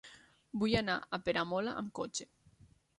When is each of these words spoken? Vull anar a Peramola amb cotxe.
Vull 0.63 0.73
anar 0.79 0.95
a 0.97 1.21
Peramola 1.29 1.77
amb 1.85 1.95
cotxe. 2.03 2.31